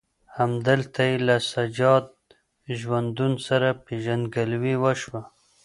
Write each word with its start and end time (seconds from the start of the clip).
همدلته 0.37 1.01
یې 1.09 1.15
له 1.27 1.35
سجاد 1.53 2.05
ژوندون 2.79 3.33
سره 3.47 3.67
پېژندګلوي 3.85 4.75
وشوه. 4.83 5.21